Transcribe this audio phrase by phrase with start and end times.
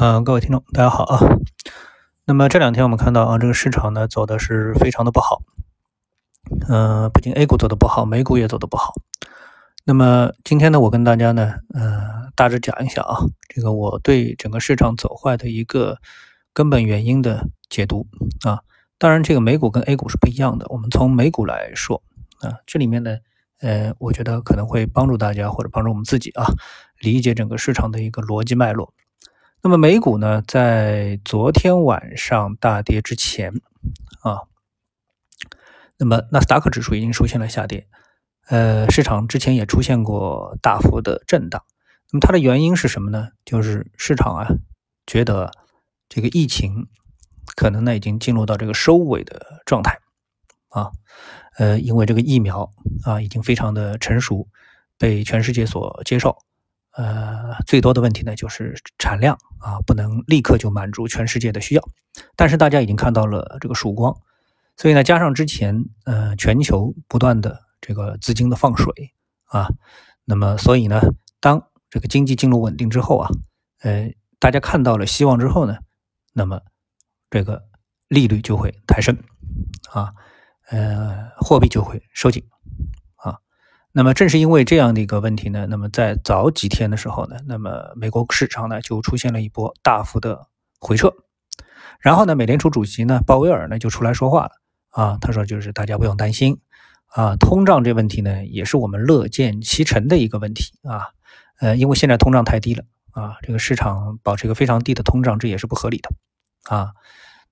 [0.00, 1.18] 嗯，各位听众，大家好啊。
[2.24, 5.42] 那么这两天我们看到啊，这个市场呢走的是非常的不好。
[6.68, 8.94] 嗯，不仅 A 股走的不好，美股也走的不好。
[9.84, 15.98] 那么今天呢，我跟大家呢，呃，大致讲一下啊，这个我对整个市场走坏的一个
[16.52, 18.06] 根本原因的解读
[18.46, 18.60] 啊。
[18.98, 20.66] 当然，这个美股跟 A 股是不一样的。
[20.68, 22.00] 我们从美股来说
[22.42, 23.16] 啊，这里面呢，
[23.62, 26.46] 呃，我觉得可能会帮助大家或者帮助我们自己啊，
[27.00, 28.94] 理解整个市场的一个逻辑脉络。
[29.60, 33.52] 那么美股呢，在昨天晚上大跌之前
[34.22, 34.42] 啊，
[35.96, 37.88] 那么纳斯达克指数已经出现了下跌，
[38.46, 41.64] 呃，市场之前也出现过大幅的震荡。
[42.12, 43.30] 那么它的原因是什么呢？
[43.44, 44.46] 就是市场啊
[45.06, 45.50] 觉得
[46.08, 46.86] 这个疫情
[47.56, 49.98] 可能呢已经进入到这个收尾的状态
[50.68, 50.92] 啊，
[51.58, 52.70] 呃，因为这个疫苗
[53.02, 54.46] 啊已经非常的成熟，
[54.96, 56.38] 被全世界所接受。
[56.98, 61.88] 呃，最多的问题呢就是产量啊，不能立刻就满足全世界的需要。
[62.34, 64.12] 但是大家已经看到了这个曙光，
[64.76, 69.68] 所以呢，加上之前呃全球不断的这个资金的放水啊，
[70.24, 71.00] 那么所以呢，
[71.38, 73.30] 当这个经济进入稳定之后啊，
[73.82, 75.78] 呃，大家看到了希望之后呢，
[76.32, 76.60] 那么
[77.30, 77.62] 这个
[78.08, 79.16] 利率就会抬升
[79.92, 80.12] 啊，
[80.68, 82.42] 呃，货币就会收紧。
[83.92, 90.46] 那么正是因为这样的一个问题呢，那么在早几天的时候呢，那么美国市场呢就出现了一波大幅的
[90.78, 91.12] 回撤，
[92.00, 94.50] 然后呢，美联储主席呢鲍威尔呢就出来说话了。
[94.90, 96.60] 啊，他说就是大家不用担心。
[97.06, 100.74] 啊，通胀这问题呢也是我们乐见其成的一个问题。
[100.82, 101.08] 啊，
[101.60, 102.84] 呃，因为现在通胀太低了。
[103.12, 106.10] 啊，这个市场保持一个非常低的通胀，这也是不合理的。
[106.68, 106.92] 啊。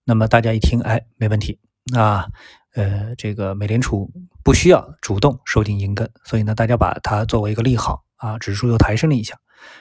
[0.05, 1.59] 那么大家一听，哎，没问题
[1.95, 2.27] 啊。
[2.75, 4.13] 呃，这个美联储
[4.45, 9.35] 不需要主动收紧银根，所以呢，大家把它作为一个利好啊，指数又抬升了一下。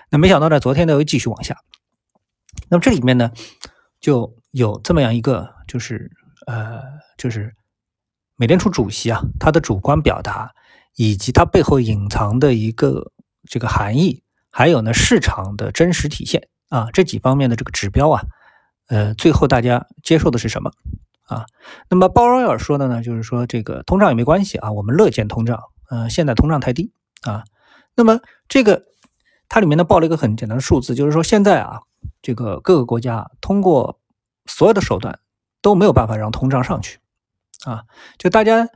[0.09, 1.57] 那没想到呢，昨天呢又继续往下。
[2.69, 3.29] 那么这里面呢，
[3.99, 6.09] 就有这么样一个，就是
[6.47, 6.81] 呃，
[7.17, 7.53] 就是
[8.37, 10.49] 美联储主席啊，他的主观表达，
[10.95, 13.11] 以及他背后隐藏的一个
[13.49, 18.23] 这个含义，还有呢市场的真实体现啊，这几方面的这个指标啊，
[18.87, 20.71] 呃，最后大家接受的是什么？
[21.25, 21.45] 啊，
[21.89, 25.59] 那么鲍威尔说的呢，就是说这个通胀也没关系啊，我们乐见通胀。
[25.89, 26.91] 呃，现在通胀太低
[27.23, 27.43] 啊。
[27.95, 28.85] 那么这个
[29.47, 31.81] 它里面呢报了一个很简单的数字，就是说现在啊，
[32.21, 33.99] 这个各个国家通过
[34.45, 35.19] 所有的手段
[35.61, 36.99] 都没有办法让通胀上去
[37.65, 37.83] 啊。
[38.17, 38.67] 就大家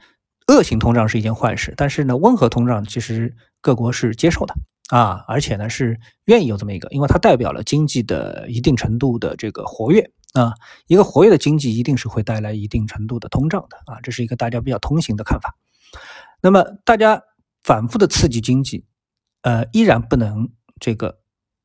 [0.48, 4.56] 恶性通胀是一件坏事，但是呢，温和通胀其实各国是接受的
[4.90, 10.12] 啊，而且呢是愿意有这么一个，因为它代表了经济的一定程度的这个活跃。
[10.34, 10.54] 啊，
[10.86, 15.56] 一个活跃的经济一定是会带来一定程度的通胀的啊，这是一个大家比较通行的看法。
[16.40, 17.20] 那么大家
[17.64, 18.86] 反复的刺激经济，
[19.42, 20.48] 呃，依然不能
[20.80, 21.18] 这个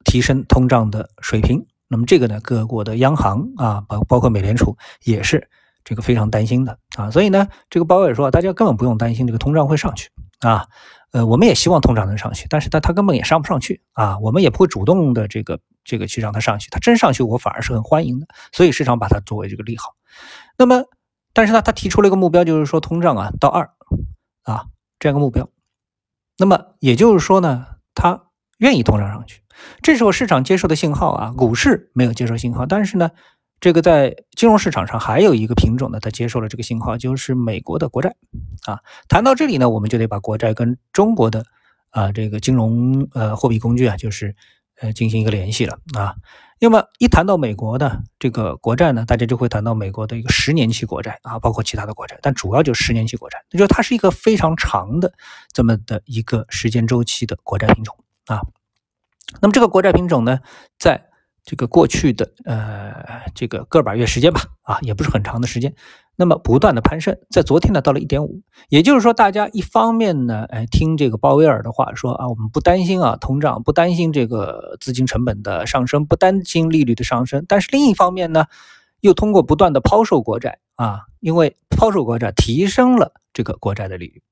[0.02, 1.66] 提升通胀的水平。
[1.88, 4.74] 那么这个呢，各国的央行啊，包包括美联储
[5.04, 5.46] 也是
[5.84, 7.10] 这个非常担心的啊。
[7.10, 10.08] 所以呢，这个鲍威尔说，大家根本不用担心这个通胀会上去
[10.40, 10.66] 啊。
[11.14, 14.18] 呃，我们也希望通胀能上去，但是它它根本也上不上去啊。
[14.18, 15.58] 我们也不会主动的这个。
[15.86, 18.26] 这个去让它上去，它真上去，我反而是很欢迎的。
[18.52, 19.94] 所以市场把它作为这个利好。
[20.56, 20.84] 那么，
[21.34, 23.70] 但是呢，他提出了一个目标，就是说通胀啊到二
[24.44, 24.64] 啊
[24.98, 25.50] 这样一个目标。
[26.38, 29.42] 那么也就是说呢，他愿意通胀上去。
[29.82, 33.10] 这时候市场接受的信号啊，股市没有接受信号，但是呢，
[33.60, 38.16] 这个在金融市场上还有一个品种呢，它接受了这个信号，就是美国的国债
[38.64, 38.80] 啊。
[39.08, 41.44] 谈到这里呢，我们就得把国债跟中国的
[41.90, 44.34] 啊这个金融呃货币工具啊，就是。
[44.80, 46.16] 呃，进行一个联系了啊。
[46.58, 55.12] 那么一谈到美国的这个国债呢，大家就会谈到美国的一个十年期国债啊，包括其他的国债，但主要就十年期国债，那就它是一个非常长的
[55.52, 58.40] 这么的一个时间周期的国债品种啊。
[59.40, 60.40] 那么这个国债品种呢，
[60.76, 61.06] 在
[61.44, 62.94] 这个过去的呃
[63.34, 65.74] 这个个把月时间吧啊，也不是很长的时间。
[66.16, 78.46] 那么不断的攀升，在昨天呢到了一点五，也就是说，大家一方面呢，哎听这个鲍威尔的话说啊，我们不担心啊通胀，不担心这个资金成本的上升，不担心利率的上升，但是另一方面呢，
[79.00, 84.22] 又通过不断的抛售国债啊，因为抛售国债提升了这个国债的利率。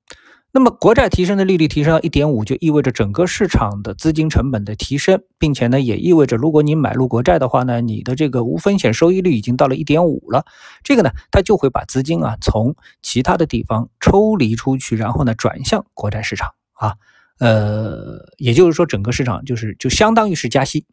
[0.55, 10.45] 那么国债提升的利率提升到一点五，就意味着整个市场的资金成本的提升，并且呢，也意味着如果你买入国债的话呢，你的这个无风险收益率已经到了一点五了。
[10.85, 16.97] 这个呢，它就会把资金啊从其他的地方抽离出去，然后呢转向国债市场啊。
[17.39, 20.85] 呃，也就是说，整个市场就是就相当于是加息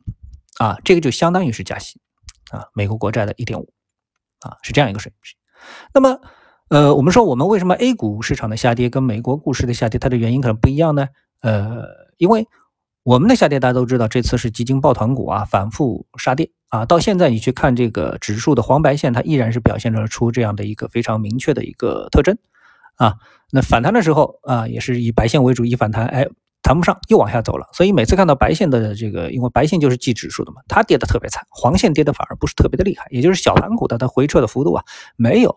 [0.58, 2.00] 啊，这个就相当于是加息
[2.50, 3.74] 啊，美国国债的一点五
[4.40, 5.36] 啊，是这样一个水平。
[5.94, 6.18] 那么。
[6.70, 11.08] 呃，我们说我们为什么 A 股市场的下跌跟美国股市的下跌，它的原因可能不一样呢？
[11.42, 11.84] 呃，
[12.18, 12.48] 因为
[13.02, 22.38] 我们的下跌大家都知道，这次是基金抱团股啊反复杀跌啊，到现在你去看这个指数的黄白线，它依然是表现出这样的一个非常明确的一个特征
[22.98, 23.16] 啊。
[23.52, 26.28] 那反弹的时候啊，也是以白线为主，一反弹，哎，
[26.70, 27.68] 谈不上，又往下走了。
[27.74, 34.84] 所以每次看到白线的这个，因为白线就是记指数的嘛，它跌的特别惨，黄线跌的反而不是特别的厉害，也就是小盘股的它回撤的幅度啊，
[35.16, 35.56] 没有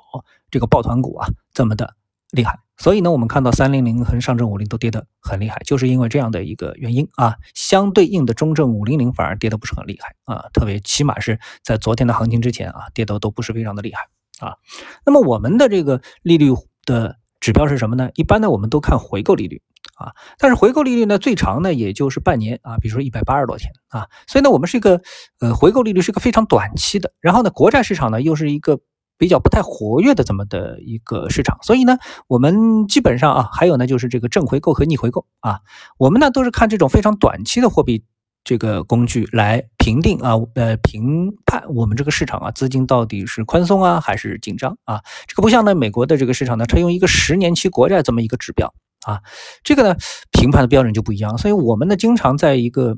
[0.50, 1.94] 这个抱团股啊这么的
[2.30, 2.58] 厉害。
[2.78, 7.36] 所以呢，我们看到三零零和上证五零都跌得很厉害，就是因为这样的一个原因啊。
[7.52, 14.08] 相对应的中证五零零反而跌得不是很厉害啊，特别起码是在昨天的行情之前啊，跌得都不是非常的厉害
[14.46, 14.56] 啊。
[15.04, 16.54] 那么我们的这个利率
[16.86, 17.18] 的。
[17.42, 18.08] 指标是什么呢？
[18.14, 19.60] 一般呢，我们都看回购利率
[19.94, 25.00] 啊，但是回购利率呢，最长呢也就是半年啊，比如说一百八十多天啊，所以呢，我们是一个
[25.40, 28.80] 呃回购利率是一个非常短期的，然后呢，国债市场呢又是一个
[29.18, 35.60] 比较不太活跃的这么的一个市场，所以呢，我们基本上啊，还有呢就是这个正回购和逆回购啊，
[35.98, 38.04] 我们呢都是看这种非常短期的货币。
[38.44, 45.00] 这个工具来评定啊，呃，评判我们这个市场啊，资金到底是宽松啊，还是紧张啊？
[45.28, 48.74] 这个不像呢，美国的这个市场呢，它用一个十年期国债这么一个指标
[49.06, 49.20] 啊，
[49.62, 49.96] 这个呢，
[50.30, 51.38] 评判的标准就不一样。
[51.38, 52.96] 所以我们呢，经常在一个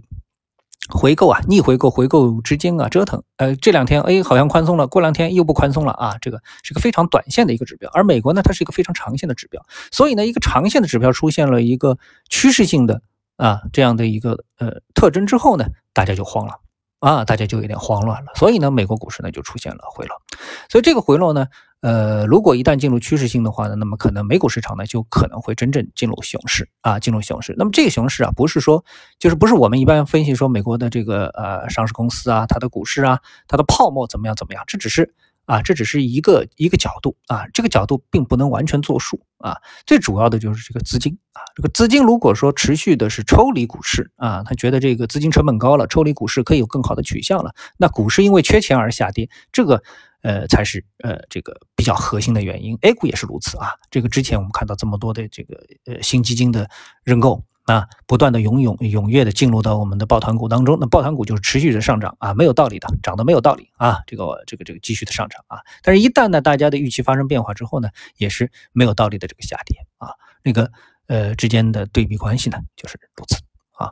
[0.89, 3.23] 回购啊、逆回购、回购之间啊折腾。
[3.37, 7.91] 呃，这两天哎，好像宽松了，过两天又不宽松了啊，这个是个非常短线的一个指标。
[7.93, 11.99] 而美国呢，它是一个非常长线的指标，所以呢，一个长线的指标出现了一个
[12.29, 13.03] 趋势性的。
[13.37, 16.61] 啊，这样的一个呃特征之后呢，大家就慌了
[17.01, 18.31] 啊，大家就有点慌乱了。
[18.37, 20.23] 所以呢，美国股市呢就出现了回落。
[20.71, 21.49] 所以这个回落呢，
[21.85, 27.55] 呃，如果一旦进入趋势性的话呢，那么可能美股市场呢就可能会真正进入熊市啊，进入熊市。
[27.59, 28.83] 那么这个熊市啊，不是说
[29.19, 35.15] 就是不是我们一般分析说美国的这个呃上市公司啊，它的股市啊，它的泡沫怎么样怎么样，这只是。
[35.47, 39.59] 啊，这只是一个一个角度啊，这个角度并不能完全作数啊。
[39.85, 49.83] 最主要的就是这个资金啊，这个资金如果说持续的是抽离股市啊，他觉得这个资金成本高了，抽离股市可以有更好的取向了，那股市因为缺钱而下跌，这个
[50.25, 52.77] 呃才是呃这个比较核心的原因。
[52.81, 55.55] A 股也是如此啊，这个之前我们看到这么多的这个
[55.87, 56.69] 呃新基金的
[57.05, 57.45] 认购。
[57.67, 67.89] 啊，不断的涌涌踊跃的进入到我们的抱团股当中，那抱团股就是持续的上涨啊，没有道理的，涨得没有道理啊，这个这个这个继续的上涨啊，但是，一旦呢，大家的预期发生变化之后呢，
[68.19, 70.11] 也是没有道理的这个下跌啊，
[70.43, 70.71] 那个
[71.07, 73.37] 呃之间的对比关系呢，就是如此
[73.79, 73.89] 啊，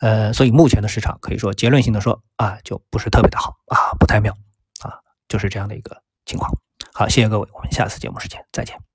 [0.00, 4.34] 呃，所以目前的市场可以说结论性的说啊，就不是特别的好啊，不太妙，
[5.30, 6.52] 就是这样的一个情况。
[6.92, 8.89] 好，谢谢各位，我们下次节目时间再见。